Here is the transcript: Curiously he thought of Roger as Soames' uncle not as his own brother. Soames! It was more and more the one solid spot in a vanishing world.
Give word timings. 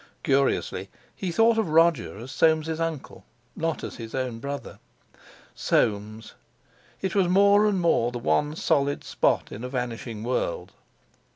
Curiously 0.23 0.89
he 1.15 1.31
thought 1.31 1.59
of 1.59 1.69
Roger 1.69 2.17
as 2.17 2.31
Soames' 2.31 2.79
uncle 2.79 3.23
not 3.55 3.83
as 3.83 3.97
his 3.97 4.15
own 4.15 4.39
brother. 4.39 4.79
Soames! 5.53 6.33
It 7.03 7.13
was 7.13 7.27
more 7.27 7.67
and 7.67 7.79
more 7.79 8.11
the 8.11 8.17
one 8.17 8.55
solid 8.55 9.03
spot 9.03 9.51
in 9.51 9.63
a 9.63 9.69
vanishing 9.69 10.23
world. 10.23 10.71